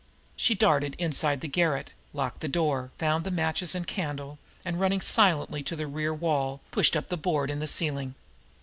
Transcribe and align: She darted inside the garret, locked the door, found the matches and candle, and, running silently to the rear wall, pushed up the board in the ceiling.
She 0.35 0.55
darted 0.55 0.95
inside 0.97 1.41
the 1.41 1.47
garret, 1.47 1.91
locked 2.11 2.39
the 2.41 2.47
door, 2.47 2.89
found 2.97 3.23
the 3.23 3.29
matches 3.29 3.75
and 3.75 3.85
candle, 3.85 4.39
and, 4.65 4.79
running 4.79 4.99
silently 4.99 5.61
to 5.61 5.75
the 5.75 5.85
rear 5.85 6.11
wall, 6.11 6.59
pushed 6.71 6.95
up 6.97 7.09
the 7.09 7.17
board 7.17 7.51
in 7.51 7.59
the 7.59 7.67
ceiling. 7.67 8.15